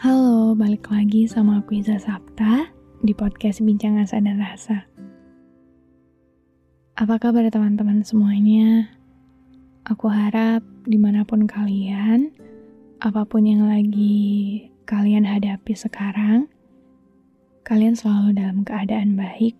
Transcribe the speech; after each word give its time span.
Halo, 0.00 0.56
balik 0.56 0.88
lagi 0.88 1.28
sama 1.28 1.60
aku 1.60 1.76
Iza 1.76 2.00
Sapta 2.00 2.72
di 3.04 3.12
podcast 3.12 3.60
Bincang 3.60 4.00
Asa 4.00 4.16
dan 4.16 4.40
Rasa. 4.40 4.88
Apa 6.96 7.20
kabar 7.20 7.44
teman-teman 7.52 8.00
semuanya? 8.00 8.88
Aku 9.84 10.08
harap 10.08 10.64
di 10.88 10.96
mana 10.96 11.20
pun 11.28 11.44
kalian, 11.44 12.32
apa 13.04 13.28
pun 13.28 13.44
yang 13.44 13.68
lagi 13.68 14.64
kalian 14.88 15.28
hadapi 15.28 15.76
sekarang, 15.76 16.48
kalian 17.68 17.92
selalu 17.92 18.40
dalam 18.40 18.64
keadaan 18.64 19.20
baik. 19.20 19.52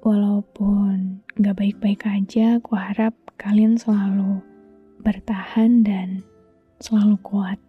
Walaupun 0.00 1.20
gak 1.36 1.60
baik-baik 1.60 2.08
aja, 2.08 2.56
aku 2.56 2.80
harap 2.80 3.12
kalian 3.36 3.76
selalu 3.76 4.40
bertahan 5.04 5.84
dan 5.84 6.24
selalu 6.80 7.20
kuat. 7.20 7.60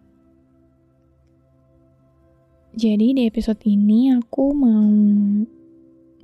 Jadi 2.72 3.12
di 3.12 3.28
episode 3.28 3.60
ini 3.68 4.16
aku 4.16 4.56
mau 4.56 4.88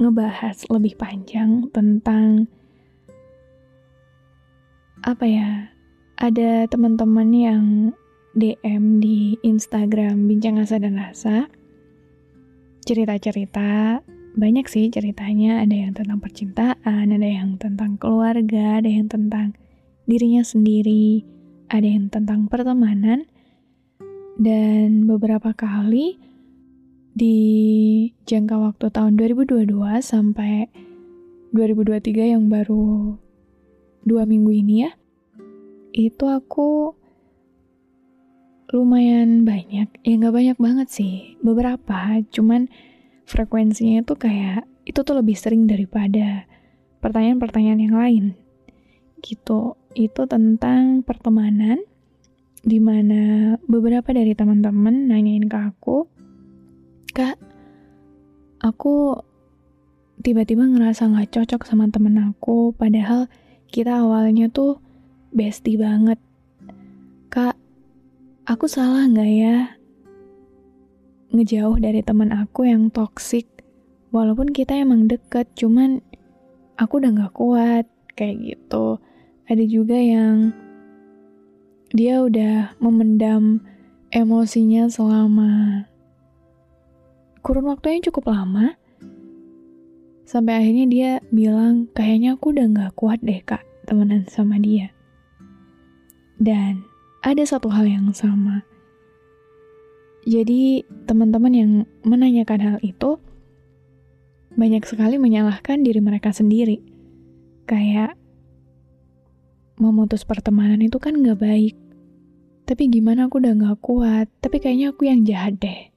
ngebahas 0.00 0.64
lebih 0.72 0.96
panjang 0.96 1.68
tentang 1.77 2.48
apa 5.04 5.28
ya? 5.28 5.69
Ada 6.16 6.64
teman-teman 6.72 7.28
yang 7.36 7.64
DM 8.32 8.96
di 8.96 9.36
Instagram 9.44 10.24
Bincang 10.24 10.56
Asa 10.64 10.80
dan 10.80 10.96
Rasa. 10.96 11.52
Cerita-cerita 12.80 14.00
banyak 14.32 14.64
sih 14.72 14.88
ceritanya, 14.88 15.60
ada 15.60 15.76
yang 15.76 15.92
tentang 15.92 16.16
percintaan, 16.16 17.12
ada 17.12 17.28
yang 17.28 17.60
tentang 17.60 18.00
keluarga, 18.00 18.80
ada 18.80 18.88
yang 18.88 19.04
tentang 19.04 19.52
dirinya 20.08 20.41
sendiri, 20.41 21.28
ada 21.69 21.84
yang 21.84 22.08
tentang 22.08 22.48
pertemanan. 22.48 23.28
Dan 24.41 25.04
beberapa 25.04 25.52
kali 25.52 26.27
di 27.19 27.38
jangka 28.30 28.55
waktu 28.62 28.94
tahun 28.94 29.19
2022 29.19 29.74
sampai 29.98 30.70
2023 31.50 32.38
yang 32.38 32.47
baru 32.47 33.19
dua 34.06 34.22
minggu 34.22 34.54
ini 34.54 34.87
ya, 34.87 34.94
itu 35.91 36.25
aku 36.31 36.94
lumayan 38.70 39.42
banyak, 39.42 39.91
ya 40.06 40.12
nggak 40.15 40.34
banyak 40.34 40.59
banget 40.62 40.88
sih, 40.94 41.34
beberapa, 41.42 42.22
cuman 42.31 42.70
frekuensinya 43.26 44.06
itu 44.06 44.15
kayak 44.15 44.69
itu 44.87 45.03
tuh 45.03 45.19
lebih 45.19 45.34
sering 45.34 45.66
daripada 45.66 46.47
pertanyaan-pertanyaan 47.03 47.81
yang 47.82 47.97
lain. 47.97 48.25
Gitu. 49.19 49.75
Itu 49.98 50.31
tentang 50.31 51.03
pertemanan, 51.03 51.82
di 52.62 52.78
mana 52.78 53.56
beberapa 53.66 54.15
dari 54.15 54.37
teman-teman 54.37 55.10
nanyain 55.10 55.48
ke 55.48 55.59
aku, 55.59 56.06
Kak, 57.18 57.34
aku 58.62 59.18
tiba-tiba 60.22 60.70
ngerasa 60.70 61.10
gak 61.10 61.34
cocok 61.34 61.66
sama 61.66 61.90
temen 61.90 62.14
aku, 62.14 62.70
padahal 62.78 63.26
kita 63.74 64.06
awalnya 64.06 64.46
tuh 64.46 64.78
bestie 65.34 65.74
banget. 65.74 66.22
Kak, 67.26 67.58
aku 68.46 68.70
salah 68.70 69.10
gak 69.10 69.34
ya 69.34 69.74
ngejauh 71.34 71.82
dari 71.82 72.06
temen 72.06 72.30
aku 72.30 72.70
yang 72.70 72.86
toksik? 72.86 73.50
Walaupun 74.14 74.54
kita 74.54 74.78
emang 74.78 75.10
deket, 75.10 75.50
cuman 75.58 75.98
aku 76.78 77.02
udah 77.02 77.10
gak 77.18 77.34
kuat, 77.34 77.90
kayak 78.14 78.46
gitu. 78.46 79.02
Ada 79.50 79.66
juga 79.66 79.98
yang 79.98 80.54
dia 81.90 82.22
udah 82.22 82.78
memendam 82.78 83.58
emosinya 84.14 84.86
selama 84.86 85.82
kurun 87.48 87.64
waktunya 87.72 88.04
cukup 88.04 88.28
lama. 88.28 88.76
Sampai 90.28 90.60
akhirnya 90.60 90.84
dia 90.84 91.10
bilang, 91.32 91.88
kayaknya 91.97 92.36
aku 92.36 92.53
udah 92.53 92.69
gak 92.76 92.92
kuat 92.92 93.25
deh 93.25 93.41
kak 93.41 93.64
temenan 93.88 94.28
sama 94.28 94.60
dia. 94.60 94.92
Dan 96.36 96.84
ada 97.25 97.41
satu 97.48 97.72
hal 97.72 97.88
yang 97.88 98.12
sama. 98.12 98.69
Jadi 100.28 100.84
teman-teman 101.09 101.53
yang 101.56 101.70
menanyakan 102.04 102.60
hal 102.60 102.76
itu 102.84 103.16
banyak 104.53 104.84
sekali 104.84 105.16
menyalahkan 105.16 105.80
diri 105.80 106.04
mereka 106.04 106.36
sendiri. 106.36 106.84
Kayak 107.65 108.12
memutus 109.80 110.20
pertemanan 110.28 110.84
itu 110.84 111.00
kan 111.00 111.16
gak 111.16 111.41
baik. 111.41 111.80
Tapi 112.69 112.92
gimana 112.92 113.32
aku 113.32 113.41
udah 113.41 113.56
gak 113.56 113.80
kuat, 113.80 114.28
tapi 114.44 114.60
kayaknya 114.60 114.92
aku 114.92 115.09
yang 115.09 115.25
jahat 115.25 115.56
deh. 115.56 115.97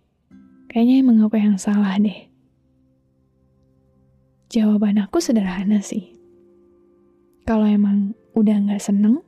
Kayaknya 0.71 0.95
emang 1.03 1.19
aku 1.19 1.35
yang 1.35 1.59
salah 1.59 1.99
deh. 1.99 2.31
Jawaban 4.47 5.03
aku 5.03 5.19
sederhana 5.19 5.83
sih. 5.83 6.15
Kalau 7.43 7.67
emang 7.67 8.15
udah 8.39 8.55
gak 8.71 8.79
seneng, 8.79 9.19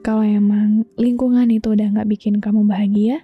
kalau 0.00 0.24
emang 0.24 0.88
lingkungan 0.96 1.44
itu 1.52 1.76
udah 1.76 1.92
gak 1.92 2.08
bikin 2.08 2.40
kamu 2.40 2.64
bahagia, 2.64 3.20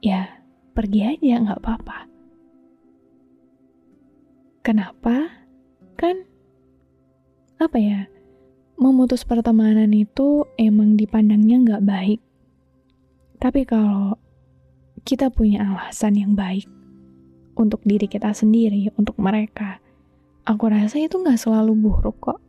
ya 0.00 0.32
pergi 0.72 1.12
aja 1.12 1.44
gak 1.44 1.60
apa-apa. 1.60 2.08
Kenapa? 4.64 5.28
Kan, 6.00 6.24
apa 7.60 7.76
ya, 7.76 8.08
memutus 8.80 9.28
pertemanan 9.28 9.92
itu 9.92 10.48
emang 10.56 10.96
dipandangnya 10.96 11.76
gak 11.76 11.84
baik. 11.84 12.20
Tapi 13.36 13.60
kalau 13.68 14.16
kita 15.02 15.34
punya 15.34 15.66
alasan 15.66 16.14
yang 16.14 16.38
baik 16.38 16.66
untuk 17.58 17.82
diri 17.82 18.06
kita 18.06 18.32
sendiri, 18.32 18.88
untuk 18.94 19.18
mereka. 19.18 19.82
Aku 20.46 20.70
rasa 20.70 20.98
itu 20.98 21.22
gak 21.22 21.38
selalu 21.38 21.74
buruk 21.78 22.18
kok. 22.18 22.40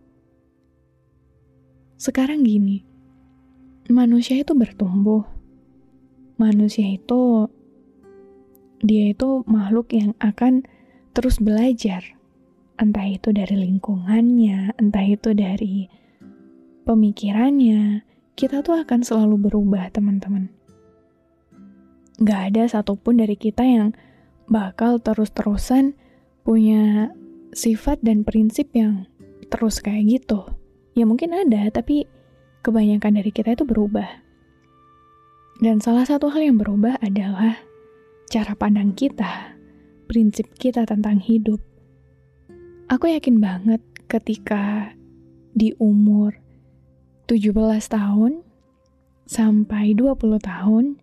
Sekarang 1.97 2.45
gini, 2.45 2.85
manusia 3.89 4.41
itu 4.41 4.53
bertumbuh. 4.57 5.25
Manusia 6.41 6.89
itu, 6.89 7.47
dia 8.81 9.13
itu 9.13 9.45
makhluk 9.45 9.93
yang 9.93 10.17
akan 10.17 10.65
terus 11.13 11.37
belajar. 11.37 12.01
Entah 12.81 13.05
itu 13.05 13.29
dari 13.29 13.53
lingkungannya, 13.53 14.73
entah 14.81 15.05
itu 15.05 15.37
dari 15.37 15.85
pemikirannya, 16.83 18.01
kita 18.33 18.65
tuh 18.65 18.81
akan 18.81 19.05
selalu 19.05 19.45
berubah 19.47 19.93
teman-teman 19.93 20.62
gak 22.23 22.55
ada 22.55 22.63
satupun 22.71 23.19
dari 23.19 23.35
kita 23.35 23.63
yang 23.63 23.91
bakal 24.47 24.99
terus-terusan 24.99 25.95
punya 26.43 27.11
sifat 27.55 28.01
dan 28.03 28.25
prinsip 28.27 28.71
yang 28.75 29.07
terus 29.47 29.79
kayak 29.79 30.19
gitu. 30.19 30.47
Ya 30.97 31.05
mungkin 31.05 31.35
ada, 31.35 31.69
tapi 31.69 32.09
kebanyakan 32.65 33.21
dari 33.21 33.31
kita 33.31 33.53
itu 33.53 33.67
berubah. 33.67 34.07
Dan 35.61 35.79
salah 35.79 36.03
satu 36.07 36.33
hal 36.33 36.41
yang 36.41 36.57
berubah 36.57 36.97
adalah 36.99 37.61
cara 38.27 38.57
pandang 38.57 38.97
kita, 38.97 39.53
prinsip 40.09 40.49
kita 40.57 40.87
tentang 40.89 41.21
hidup. 41.21 41.61
Aku 42.89 43.07
yakin 43.07 43.37
banget 43.37 43.79
ketika 44.09 44.93
di 45.53 45.73
umur 45.77 46.33
17 47.29 47.53
tahun 47.87 48.41
sampai 49.29 49.93
20 49.95 50.19
tahun, 50.41 51.02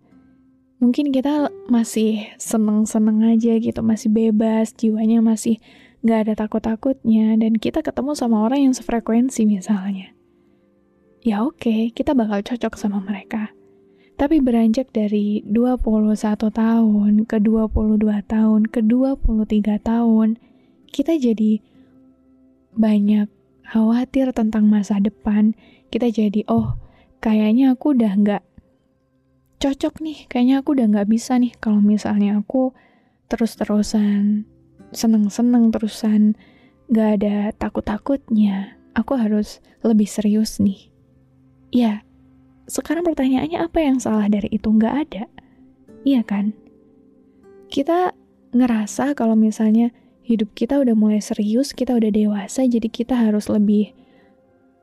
mungkin 0.81 1.13
kita 1.13 1.53
masih 1.69 2.33
seneng-seneng 2.41 3.37
aja 3.37 3.61
gitu, 3.61 3.81
masih 3.85 4.09
bebas, 4.09 4.73
jiwanya 4.73 5.21
masih 5.21 5.61
nggak 6.01 6.19
ada 6.27 6.35
takut-takutnya, 6.35 7.37
dan 7.37 7.61
kita 7.61 7.85
ketemu 7.85 8.17
sama 8.17 8.41
orang 8.49 8.73
yang 8.73 8.75
sefrekuensi 8.75 9.45
misalnya. 9.45 10.17
Ya 11.21 11.45
oke, 11.45 11.61
okay, 11.61 11.81
kita 11.93 12.17
bakal 12.17 12.41
cocok 12.41 12.81
sama 12.81 13.05
mereka. 13.05 13.53
Tapi 14.17 14.41
beranjak 14.41 14.89
dari 14.93 15.45
21 15.45 16.49
tahun 16.49 17.25
ke 17.29 17.37
22 17.45 18.01
tahun 18.25 18.61
ke 18.69 18.81
23 18.85 19.81
tahun, 19.81 20.41
kita 20.93 21.17
jadi 21.21 21.61
banyak 22.73 23.29
khawatir 23.69 24.33
tentang 24.33 24.69
masa 24.69 24.97
depan. 24.97 25.53
Kita 25.93 26.09
jadi, 26.09 26.45
oh, 26.49 26.77
kayaknya 27.21 27.77
aku 27.77 27.97
udah 27.97 28.13
nggak 28.17 28.43
cocok 29.61 30.01
nih, 30.01 30.25
kayaknya 30.27 30.65
aku 30.65 30.73
udah 30.73 30.89
nggak 30.89 31.09
bisa 31.13 31.37
nih 31.37 31.53
kalau 31.61 31.85
misalnya 31.85 32.41
aku 32.41 32.73
terus-terusan 33.29 34.49
seneng-seneng 34.91 35.71
terusan 35.71 36.35
gak 36.91 37.23
ada 37.23 37.55
takut-takutnya. 37.55 38.81
Aku 38.99 39.15
harus 39.15 39.63
lebih 39.87 40.11
serius 40.11 40.59
nih. 40.59 40.91
Ya, 41.71 42.03
sekarang 42.67 43.07
pertanyaannya 43.07 43.63
apa 43.63 43.79
yang 43.79 44.03
salah 44.03 44.27
dari 44.27 44.51
itu? 44.51 44.67
Nggak 44.67 44.95
ada. 45.07 45.25
Iya 46.03 46.27
kan? 46.27 46.51
Kita 47.71 48.11
ngerasa 48.51 49.15
kalau 49.15 49.39
misalnya 49.39 49.95
hidup 50.27 50.51
kita 50.59 50.83
udah 50.83 50.99
mulai 50.99 51.23
serius, 51.23 51.71
kita 51.71 51.95
udah 51.95 52.11
dewasa, 52.11 52.67
jadi 52.67 52.91
kita 52.91 53.15
harus 53.15 53.47
lebih 53.47 53.95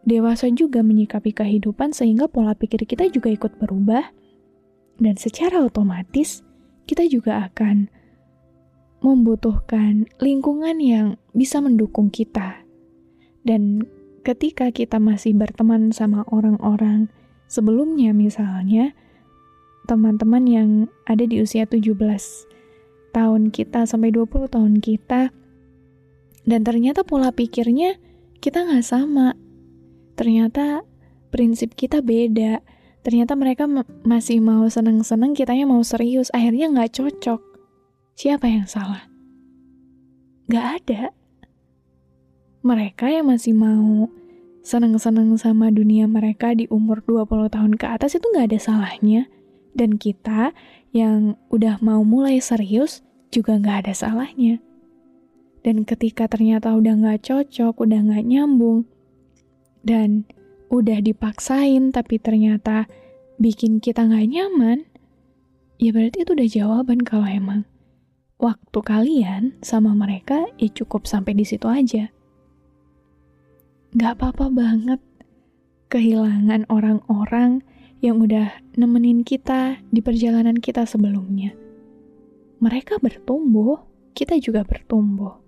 dewasa 0.07 0.47
juga 0.55 0.79
menyikapi 0.79 1.35
kehidupan 1.35 1.91
sehingga 1.91 2.31
pola 2.31 2.55
pikir 2.55 2.87
kita 2.87 3.11
juga 3.11 3.27
ikut 3.27 3.59
berubah 3.59 4.07
dan 4.97 5.15
secara 5.17 5.61
otomatis, 5.61 6.41
kita 6.89 7.05
juga 7.05 7.45
akan 7.49 7.89
membutuhkan 9.05 10.09
lingkungan 10.17 10.81
yang 10.81 11.07
bisa 11.37 11.61
mendukung 11.61 12.09
kita. 12.09 12.65
Dan 13.45 13.85
ketika 14.25 14.73
kita 14.73 14.97
masih 14.97 15.37
berteman 15.37 15.93
sama 15.93 16.25
orang-orang 16.33 17.07
sebelumnya 17.45 18.11
misalnya, 18.11 18.97
teman-teman 19.85 20.43
yang 20.49 20.69
ada 21.05 21.23
di 21.23 21.39
usia 21.39 21.69
17 21.69 21.93
tahun 23.13 23.53
kita 23.53 23.85
sampai 23.87 24.09
20 24.11 24.49
tahun 24.49 24.81
kita, 24.81 25.31
dan 26.47 26.61
ternyata 26.63 27.05
pola 27.05 27.29
pikirnya 27.29 27.99
kita 28.41 28.65
nggak 28.65 28.85
sama. 28.85 29.37
Ternyata 30.17 30.81
prinsip 31.29 31.77
kita 31.77 32.01
beda 32.01 32.65
ternyata 33.07 33.39
mereka 33.39 33.63
masih 34.03 34.43
mau 34.43 34.67
seneng-seneng, 34.67 35.31
kitanya 35.31 35.63
mau 35.63 35.79
serius, 35.79 36.27
akhirnya 36.35 36.67
nggak 36.67 36.91
cocok. 36.91 37.39
Siapa 38.19 38.51
yang 38.51 38.67
salah? 38.67 39.07
Gak 40.51 40.83
ada. 40.83 41.15
Mereka 42.67 43.07
yang 43.07 43.31
masih 43.31 43.55
mau 43.55 44.11
seneng-seneng 44.59 45.39
sama 45.39 45.71
dunia 45.71 46.03
mereka 46.03 46.51
di 46.51 46.67
umur 46.67 46.99
20 47.07 47.47
tahun 47.47 47.79
ke 47.79 47.87
atas 47.87 48.19
itu 48.19 48.27
nggak 48.27 48.51
ada 48.51 48.59
salahnya. 48.59 49.31
Dan 49.71 49.95
kita 49.95 50.51
yang 50.91 51.39
udah 51.47 51.79
mau 51.79 52.03
mulai 52.03 52.43
serius 52.43 53.07
juga 53.31 53.55
nggak 53.55 53.87
ada 53.87 53.93
salahnya. 53.95 54.59
Dan 55.63 55.87
ketika 55.87 56.27
ternyata 56.27 56.75
udah 56.75 56.91
nggak 56.91 57.23
cocok, 57.23 57.71
udah 57.79 57.99
nggak 58.03 58.27
nyambung, 58.27 58.83
dan 59.87 60.27
udah 60.67 60.99
dipaksain 60.99 61.95
tapi 61.95 62.19
ternyata 62.19 62.85
bikin 63.39 63.79
kita 63.79 64.03
nggak 64.03 64.27
nyaman, 64.27 64.83
ya 65.77 65.93
berarti 65.93 66.25
itu 66.25 66.31
udah 66.33 66.49
jawaban 66.49 66.99
kalau 67.05 67.29
emang 67.29 67.61
waktu 68.37 68.79
kalian 68.85 69.57
sama 69.65 69.97
mereka 69.97 70.45
ya 70.61 70.69
cukup 70.69 71.09
sampai 71.09 71.33
di 71.33 71.45
situ 71.45 71.65
aja. 71.65 72.13
Gak 73.97 74.19
apa-apa 74.19 74.53
banget 74.53 75.01
kehilangan 75.89 76.69
orang-orang 76.69 77.63
yang 78.03 78.21
udah 78.21 78.61
nemenin 78.77 79.25
kita 79.25 79.81
di 79.89 80.05
perjalanan 80.05 80.59
kita 80.59 80.85
sebelumnya. 80.85 81.55
Mereka 82.61 83.01
bertumbuh, 83.01 83.81
kita 84.13 84.37
juga 84.37 84.61
bertumbuh. 84.61 85.41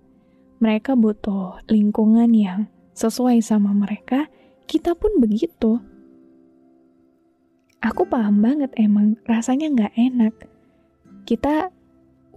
Mereka 0.58 0.98
butuh 0.98 1.62
lingkungan 1.70 2.30
yang 2.34 2.66
sesuai 2.98 3.38
sama 3.44 3.70
mereka, 3.70 4.26
kita 4.70 4.94
pun 4.94 5.18
begitu. 5.18 5.82
Aku 7.82 8.06
paham 8.06 8.38
banget 8.38 8.70
emang 8.78 9.18
rasanya 9.26 9.66
nggak 9.66 9.94
enak. 9.98 10.34
Kita 11.26 11.74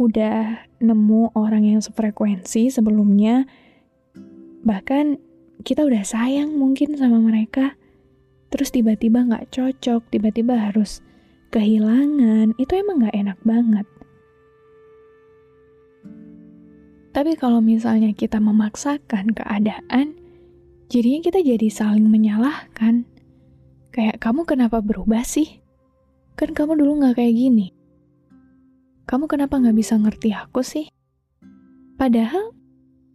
udah 0.01 0.65
nemu 0.81 1.38
orang 1.38 1.69
yang 1.69 1.77
sefrekuensi 1.77 2.74
sebelumnya, 2.74 3.45
bahkan 4.65 5.21
kita 5.62 5.85
udah 5.85 6.01
sayang 6.01 6.57
mungkin 6.57 6.97
sama 6.97 7.21
mereka, 7.21 7.77
terus 8.50 8.74
tiba-tiba 8.74 9.21
nggak 9.30 9.53
cocok, 9.53 10.01
tiba-tiba 10.09 10.57
harus 10.57 11.06
kehilangan, 11.53 12.57
itu 12.57 12.74
emang 12.74 13.06
nggak 13.06 13.13
enak 13.13 13.39
banget. 13.45 13.85
Tapi 17.13 17.38
kalau 17.38 17.62
misalnya 17.62 18.09
kita 18.18 18.41
memaksakan 18.41 19.38
keadaan, 19.38 20.22
jadinya 20.94 21.25
kita 21.25 21.42
jadi 21.42 21.68
saling 21.74 22.06
menyalahkan. 22.06 23.10
Kayak, 23.90 24.22
kamu 24.22 24.45
kenapa 24.45 24.78
berubah 24.78 25.25
sih? 25.25 25.57
Kan 26.38 26.54
kamu 26.54 26.78
dulu 26.78 27.01
gak 27.01 27.18
kayak 27.18 27.34
gini. 27.34 27.74
Kamu 29.10 29.25
kenapa 29.25 29.57
gak 29.57 29.74
bisa 29.74 29.98
ngerti 29.98 30.38
aku 30.38 30.62
sih? 30.62 30.86
Padahal, 31.98 32.54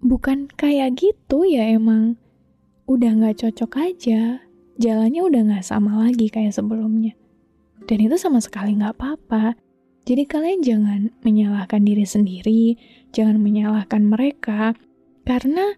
bukan 0.02 0.50
kayak 0.58 0.98
gitu 0.98 1.46
ya 1.46 1.70
emang. 1.70 2.18
Udah 2.90 3.14
gak 3.14 3.46
cocok 3.46 3.78
aja. 3.78 4.42
Jalannya 4.78 5.22
udah 5.22 5.42
gak 5.54 5.66
sama 5.66 6.02
lagi 6.02 6.26
kayak 6.30 6.54
sebelumnya. 6.54 7.14
Dan 7.86 8.02
itu 8.02 8.18
sama 8.18 8.42
sekali 8.42 8.74
gak 8.74 8.98
apa-apa. 8.98 9.54
Jadi 10.02 10.26
kalian 10.26 10.60
jangan 10.66 11.00
menyalahkan 11.22 11.84
diri 11.86 12.06
sendiri, 12.08 12.74
jangan 13.12 13.38
menyalahkan 13.38 14.02
mereka, 14.02 14.72
karena 15.22 15.76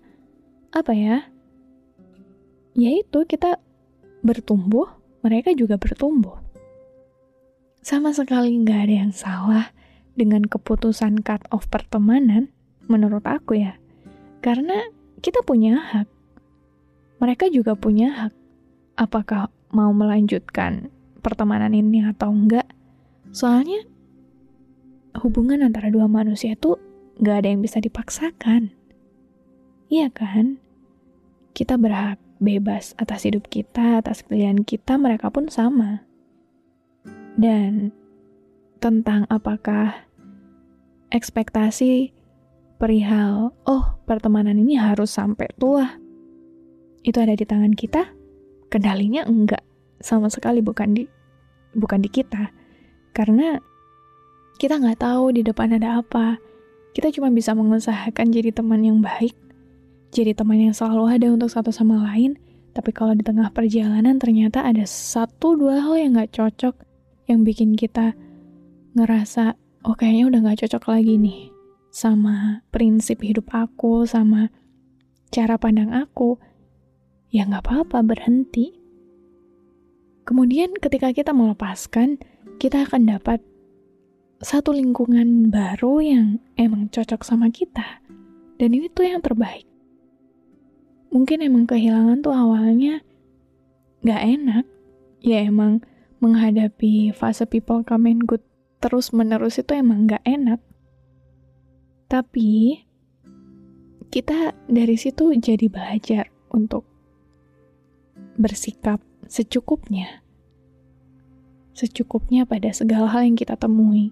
apa 0.71 0.93
ya? 0.95 1.19
Yaitu 2.75 3.27
kita 3.27 3.59
bertumbuh, 4.21 4.89
mereka 5.25 5.53
juga 5.57 5.81
bertumbuh. 5.81 6.39
Sama 7.81 8.13
sekali 8.13 8.53
nggak 8.61 8.81
ada 8.89 8.95
yang 9.07 9.13
salah 9.13 9.67
dengan 10.13 10.45
keputusan 10.45 11.25
cut 11.25 11.41
off 11.49 11.65
pertemanan, 11.73 12.53
menurut 12.87 13.25
aku 13.25 13.57
ya. 13.57 13.81
Karena 14.45 14.85
kita 15.25 15.41
punya 15.45 15.81
hak. 15.81 16.09
Mereka 17.21 17.49
juga 17.53 17.77
punya 17.77 18.09
hak. 18.29 18.33
Apakah 19.01 19.49
mau 19.73 19.93
melanjutkan 19.97 20.93
pertemanan 21.25 21.73
ini 21.73 22.05
atau 22.05 22.33
enggak? 22.33 22.69
Soalnya 23.33 23.85
hubungan 25.21 25.65
antara 25.65 25.89
dua 25.89 26.09
manusia 26.09 26.57
itu 26.57 26.77
nggak 27.21 27.37
ada 27.45 27.49
yang 27.49 27.61
bisa 27.65 27.81
dipaksakan. 27.81 28.73
Iya 29.89 30.09
kan? 30.13 30.61
Kita 31.53 31.77
berhak 31.77 32.21
bebas 32.41 32.97
atas 32.97 33.29
hidup 33.29 33.47
kita, 33.53 34.01
atas 34.01 34.25
pilihan 34.25 34.65
kita, 34.65 34.97
mereka 34.97 35.29
pun 35.29 35.47
sama. 35.53 36.03
Dan 37.37 37.93
tentang 38.81 39.29
apakah 39.29 40.09
ekspektasi 41.13 42.17
perihal, 42.81 43.53
oh 43.69 43.85
pertemanan 44.09 44.57
ini 44.57 44.81
harus 44.81 45.13
sampai 45.13 45.53
tua, 45.61 46.01
itu 47.05 47.21
ada 47.21 47.37
di 47.37 47.45
tangan 47.45 47.77
kita, 47.77 48.09
kendalinya 48.73 49.29
enggak, 49.29 49.63
sama 50.01 50.33
sekali 50.33 50.65
bukan 50.65 50.97
di 50.97 51.05
bukan 51.77 52.01
di 52.01 52.09
kita, 52.09 52.51
karena 53.13 53.61
kita 54.57 54.81
nggak 54.81 55.01
tahu 55.01 55.37
di 55.37 55.45
depan 55.45 55.77
ada 55.77 56.01
apa. 56.01 56.41
Kita 56.91 57.07
cuma 57.15 57.31
bisa 57.31 57.55
mengusahakan 57.55 58.35
jadi 58.35 58.51
teman 58.51 58.83
yang 58.83 58.99
baik 58.99 59.50
jadi 60.11 60.35
teman 60.35 60.59
yang 60.59 60.75
selalu 60.75 61.07
ada 61.07 61.27
untuk 61.31 61.47
satu 61.47 61.71
sama 61.71 62.03
lain, 62.11 62.35
tapi 62.75 62.91
kalau 62.91 63.15
di 63.15 63.23
tengah 63.23 63.55
perjalanan 63.55 64.19
ternyata 64.19 64.67
ada 64.67 64.83
satu 64.83 65.55
dua 65.55 65.79
hal 65.79 65.95
yang 66.03 66.19
gak 66.19 66.35
cocok 66.35 66.75
yang 67.31 67.47
bikin 67.47 67.79
kita 67.79 68.19
ngerasa, 68.99 69.55
oh 69.87 69.95
kayaknya 69.95 70.27
udah 70.27 70.41
gak 70.51 70.67
cocok 70.67 70.83
lagi 70.91 71.15
nih 71.15 71.41
sama 71.95 72.67
prinsip 72.75 73.23
hidup 73.23 73.55
aku, 73.55 74.03
sama 74.03 74.51
cara 75.31 75.55
pandang 75.63 75.95
aku, 75.95 76.43
ya 77.31 77.47
gak 77.47 77.71
apa-apa 77.71 78.03
berhenti. 78.03 78.75
Kemudian 80.27 80.75
ketika 80.75 81.15
kita 81.15 81.31
melepaskan, 81.31 82.19
kita 82.59 82.83
akan 82.83 83.15
dapat 83.15 83.39
satu 84.43 84.75
lingkungan 84.75 85.55
baru 85.55 86.03
yang 86.03 86.27
emang 86.59 86.91
cocok 86.91 87.23
sama 87.23 87.47
kita. 87.55 88.03
Dan 88.59 88.75
ini 88.75 88.91
tuh 88.93 89.07
yang 89.07 89.23
terbaik 89.23 89.70
mungkin 91.11 91.43
emang 91.43 91.67
kehilangan 91.67 92.23
tuh 92.23 92.35
awalnya 92.35 93.03
gak 94.07 94.23
enak. 94.23 94.65
Ya 95.21 95.45
emang 95.45 95.85
menghadapi 96.25 97.13
fase 97.13 97.45
people 97.45 97.85
come 97.85 98.09
and 98.09 98.25
good 98.25 98.41
terus-menerus 98.81 99.61
itu 99.61 99.77
emang 99.77 100.09
gak 100.09 100.25
enak. 100.25 100.59
Tapi, 102.11 102.83
kita 104.11 104.57
dari 104.67 104.97
situ 104.99 105.31
jadi 105.37 105.71
belajar 105.71 106.27
untuk 106.51 106.83
bersikap 108.35 108.99
secukupnya. 109.31 110.25
Secukupnya 111.71 112.43
pada 112.49 112.75
segala 112.75 113.07
hal 113.15 113.31
yang 113.31 113.39
kita 113.39 113.55
temui. 113.55 114.11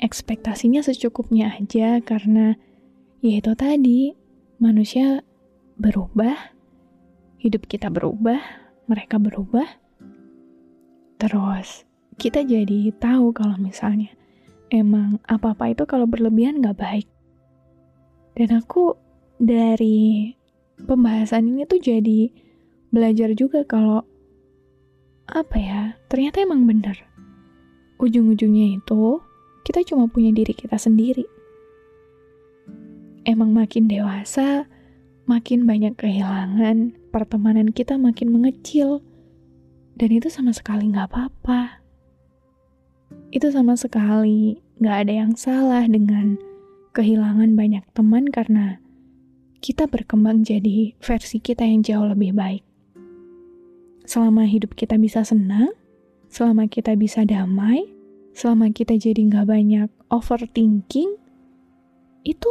Ekspektasinya 0.00 0.80
secukupnya 0.80 1.52
aja 1.52 2.00
karena 2.00 2.56
ya 3.20 3.44
itu 3.44 3.52
tadi, 3.52 4.16
manusia 4.56 5.20
berubah, 5.80 6.36
hidup 7.40 7.64
kita 7.64 7.88
berubah, 7.88 8.36
mereka 8.84 9.16
berubah. 9.16 9.64
Terus, 11.16 11.88
kita 12.20 12.44
jadi 12.44 12.92
tahu 13.00 13.32
kalau 13.32 13.56
misalnya 13.56 14.12
emang 14.68 15.16
apa-apa 15.24 15.72
itu 15.72 15.88
kalau 15.88 16.04
berlebihan 16.04 16.60
gak 16.60 16.76
baik. 16.76 17.08
Dan 18.36 18.60
aku 18.60 18.92
dari 19.40 20.36
pembahasan 20.84 21.48
ini 21.48 21.64
tuh 21.64 21.80
jadi 21.80 22.28
belajar 22.92 23.32
juga 23.32 23.64
kalau 23.64 24.04
apa 25.32 25.56
ya, 25.56 25.82
ternyata 26.12 26.44
emang 26.44 26.68
bener. 26.68 27.00
Ujung-ujungnya 27.96 28.76
itu 28.76 29.16
kita 29.64 29.80
cuma 29.88 30.12
punya 30.12 30.28
diri 30.28 30.52
kita 30.52 30.76
sendiri. 30.76 31.24
Emang 33.24 33.52
makin 33.52 33.88
dewasa, 33.88 34.68
makin 35.28 35.68
banyak 35.68 35.96
kehilangan, 35.96 36.96
pertemanan 37.10 37.72
kita 37.74 37.96
makin 38.00 38.32
mengecil, 38.32 39.04
dan 39.98 40.10
itu 40.16 40.32
sama 40.32 40.54
sekali 40.56 40.88
nggak 40.88 41.12
apa-apa. 41.12 41.82
Itu 43.34 43.52
sama 43.52 43.76
sekali 43.76 44.60
nggak 44.80 44.96
ada 45.06 45.12
yang 45.12 45.32
salah 45.36 45.84
dengan 45.84 46.40
kehilangan 46.96 47.54
banyak 47.54 47.84
teman 47.92 48.26
karena 48.32 48.80
kita 49.60 49.84
berkembang 49.86 50.40
jadi 50.40 50.96
versi 50.98 51.36
kita 51.38 51.68
yang 51.68 51.84
jauh 51.84 52.08
lebih 52.08 52.32
baik. 52.32 52.64
Selama 54.08 54.48
hidup 54.48 54.74
kita 54.74 54.96
bisa 54.96 55.22
senang, 55.22 55.70
selama 56.32 56.66
kita 56.66 56.96
bisa 56.96 57.22
damai, 57.28 57.86
selama 58.32 58.72
kita 58.72 58.96
jadi 58.96 59.20
nggak 59.20 59.46
banyak 59.46 59.88
overthinking, 60.08 61.14
itu 62.24 62.50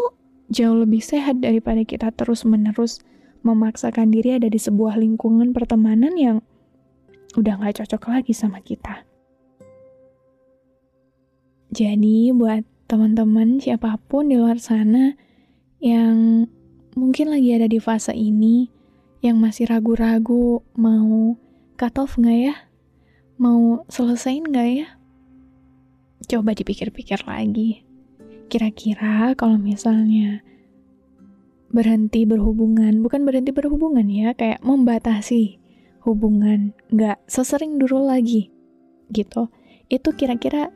jauh 0.49 0.77
lebih 0.81 1.01
sehat 1.01 1.41
daripada 1.41 1.85
kita 1.85 2.09
terus-menerus 2.13 3.01
memaksakan 3.45 4.11
diri 4.11 4.35
ada 4.35 4.49
di 4.51 4.59
sebuah 4.59 4.99
lingkungan 4.99 5.55
pertemanan 5.55 6.17
yang 6.19 6.37
udah 7.37 7.61
nggak 7.61 7.85
cocok 7.85 8.09
lagi 8.09 8.33
sama 8.33 8.59
kita. 8.59 9.05
Jadi 11.69 12.33
buat 12.33 12.65
teman-teman 12.89 13.61
siapa 13.61 14.01
pun 14.09 14.33
di 14.33 14.35
luar 14.41 14.57
sana 14.57 15.13
yang 15.77 16.49
mungkin 16.97 17.29
lagi 17.29 17.53
ada 17.53 17.69
di 17.69 17.77
fase 17.77 18.11
ini, 18.17 18.67
yang 19.21 19.37
masih 19.37 19.69
ragu-ragu 19.69 20.65
mau 20.73 21.37
cut 21.77 21.95
off 22.01 22.17
nggak 22.17 22.39
ya? 22.49 22.55
Mau 23.37 23.85
selesain 23.87 24.43
nggak 24.43 24.69
ya? 24.81 24.87
Coba 26.25 26.57
dipikir-pikir 26.57 27.23
lagi. 27.29 27.88
Kira-kira 28.49 29.37
kalau 29.37 29.61
misalnya 29.61 30.41
berhenti 31.69 32.25
berhubungan, 32.25 33.05
bukan 33.05 33.21
berhenti 33.29 33.53
berhubungan 33.53 34.09
ya, 34.09 34.33
kayak 34.33 34.65
membatasi 34.65 35.61
hubungan, 36.01 36.73
nggak 36.89 37.21
sesering 37.29 37.77
dulu 37.77 38.09
lagi, 38.09 38.49
gitu. 39.13 39.53
Itu 39.85 40.17
kira-kira 40.17 40.73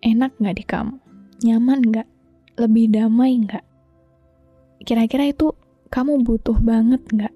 enak 0.00 0.32
nggak 0.40 0.56
di 0.56 0.64
kamu? 0.64 0.96
Nyaman 1.44 1.80
nggak? 1.92 2.08
Lebih 2.56 2.86
damai 2.96 3.32
nggak? 3.44 3.64
Kira-kira 4.88 5.28
itu 5.28 5.52
kamu 5.92 6.24
butuh 6.24 6.56
banget 6.56 7.04
nggak? 7.12 7.34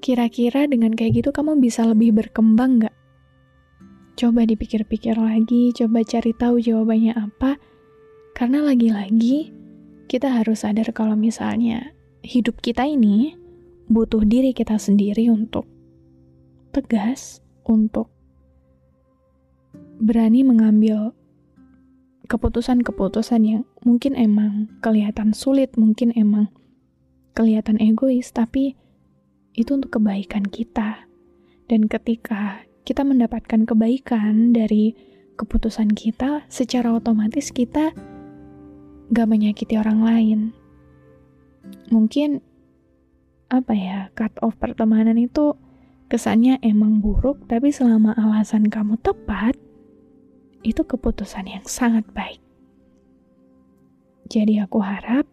Kira-kira 0.00 0.64
dengan 0.64 0.96
kayak 0.96 1.20
gitu 1.20 1.30
kamu 1.36 1.60
bisa 1.60 1.84
lebih 1.84 2.16
berkembang 2.16 2.80
nggak? 2.80 2.96
Coba 4.20 4.44
dipikir-pikir 4.44 5.16
lagi, 5.16 5.72
coba 5.72 6.04
cari 6.04 6.36
tahu 6.36 6.60
jawabannya 6.60 7.16
apa. 7.16 7.56
Karena 8.36 8.60
lagi-lagi 8.60 9.48
kita 10.12 10.28
harus 10.28 10.60
sadar 10.60 10.92
kalau 10.92 11.16
misalnya 11.16 11.96
hidup 12.20 12.60
kita 12.60 12.84
ini 12.84 13.32
butuh 13.88 14.20
diri 14.28 14.52
kita 14.52 14.76
sendiri 14.76 15.32
untuk 15.32 15.64
tegas, 16.68 17.40
untuk 17.64 18.12
berani 20.04 20.44
mengambil 20.44 21.16
keputusan-keputusan 22.28 23.40
yang 23.40 23.64
mungkin 23.88 24.20
emang 24.20 24.68
kelihatan 24.84 25.32
sulit, 25.32 25.80
mungkin 25.80 26.12
emang 26.12 26.52
kelihatan 27.32 27.80
egois, 27.80 28.28
tapi 28.36 28.76
itu 29.56 29.80
untuk 29.80 29.96
kebaikan 29.96 30.44
kita. 30.44 31.08
Dan 31.72 31.88
ketika 31.88 32.68
kita 32.84 33.04
mendapatkan 33.04 33.68
kebaikan 33.68 34.56
dari 34.56 34.96
keputusan 35.36 35.92
kita, 35.96 36.44
secara 36.52 36.92
otomatis 36.92 37.48
kita 37.48 37.96
gak 39.10 39.28
menyakiti 39.28 39.80
orang 39.80 40.00
lain. 40.04 40.40
Mungkin 41.88 42.44
apa 43.50 43.72
ya, 43.74 43.98
cut 44.14 44.36
off 44.44 44.54
pertemanan 44.60 45.18
itu 45.18 45.56
kesannya 46.12 46.60
emang 46.62 47.02
buruk, 47.02 47.46
tapi 47.50 47.72
selama 47.72 48.14
alasan 48.14 48.68
kamu 48.68 48.98
tepat, 49.02 49.56
itu 50.60 50.84
keputusan 50.84 51.48
yang 51.48 51.64
sangat 51.64 52.04
baik. 52.12 52.42
Jadi 54.30 54.62
aku 54.62 54.78
harap 54.78 55.26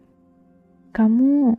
kamu 0.90 1.54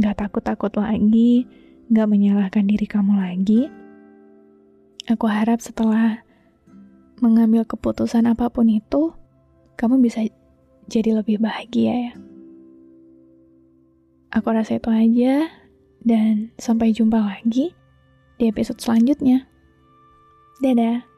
gak 0.00 0.22
takut-takut 0.24 0.72
lagi, 0.78 1.44
gak 1.92 2.08
menyalahkan 2.08 2.64
diri 2.64 2.86
kamu 2.88 3.12
lagi. 3.18 3.68
Aku 5.08 5.24
harap 5.24 5.64
setelah 5.64 6.20
mengambil 7.24 7.64
keputusan 7.64 8.28
apa 8.28 8.52
pun 8.52 8.68
itu, 8.68 9.16
kamu 9.80 10.04
bisa 10.04 10.20
jadi 10.84 11.16
lebih 11.16 11.40
bahagia 11.40 12.12
ya. 12.12 12.12
Aku 14.36 14.52
rasa 14.52 14.76
itu 14.76 14.92
aja, 14.92 15.48
dan 16.04 16.52
sampai 16.60 16.92
jumpa 16.92 17.24
lagi 17.24 17.72
di 18.36 18.44
episode 18.52 18.84
selanjutnya. 18.84 19.48
Dadah! 20.60 21.08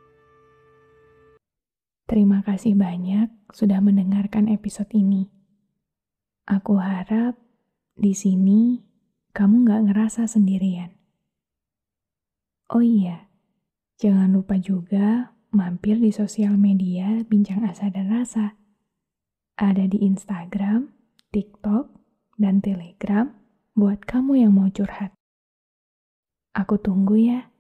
Terima 2.07 2.47
kasih 2.47 2.79
banyak 2.79 3.27
sudah 3.51 3.83
mendengarkan 3.83 4.47
episode 4.47 4.91
ini. 4.95 5.27
Aku 6.47 6.79
harap 6.79 7.35
di 7.99 8.15
sini 8.15 8.87
kamu 9.35 9.67
gak 9.67 9.83
ngerasa 9.91 10.31
sendirian. 10.31 10.95
Oh 12.71 12.83
iya, 12.83 13.30
jangan 14.01 14.33
lupa 14.33 14.57
juga 14.57 15.37
mampir 15.53 16.01
di 16.01 16.09
sosial 16.09 16.57
media 16.57 17.21
Bincang 17.29 17.69
Asa 17.69 17.93
dan 17.93 18.09
Rasa. 18.09 18.57
Ada 19.61 19.85
di 19.93 20.01
Instagram, 20.01 20.89
TikTok, 21.29 21.93
dan 22.41 22.65
Telegram 22.65 23.29
buat 23.77 24.09
kamu 24.09 24.41
yang 24.41 24.57
mau 24.57 24.73
curhat. 24.73 25.13
Aku 26.57 26.81
tunggu 26.81 27.21
ya. 27.21 27.53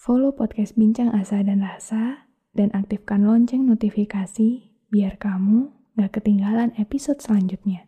Follow 0.00 0.32
podcast 0.32 0.72
Bincang 0.80 1.12
Asa 1.12 1.44
dan 1.44 1.60
Rasa 1.60 2.32
dan 2.56 2.72
aktifkan 2.72 3.28
lonceng 3.28 3.68
notifikasi 3.68 4.72
biar 4.88 5.20
kamu 5.20 5.68
gak 6.00 6.16
ketinggalan 6.16 6.72
episode 6.80 7.20
selanjutnya. 7.20 7.87